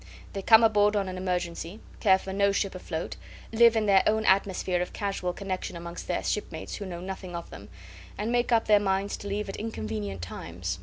They 0.33 0.41
come 0.41 0.63
aboard 0.63 0.95
on 0.95 1.07
an 1.09 1.15
emergency, 1.15 1.79
care 1.99 2.17
for 2.17 2.33
no 2.33 2.51
ship 2.51 2.73
afloat, 2.73 3.17
live 3.53 3.75
in 3.75 3.85
their 3.85 4.01
own 4.07 4.25
atmosphere 4.25 4.81
of 4.81 4.93
casual 4.93 5.31
connection 5.31 5.75
amongst 5.77 6.07
their 6.07 6.23
shipmates 6.23 6.77
who 6.77 6.87
know 6.87 7.01
nothing 7.01 7.35
of 7.35 7.51
them, 7.51 7.69
and 8.17 8.31
make 8.31 8.51
up 8.51 8.65
their 8.65 8.79
minds 8.79 9.15
to 9.17 9.27
leave 9.27 9.47
at 9.47 9.57
inconvenient 9.57 10.23
times. 10.23 10.79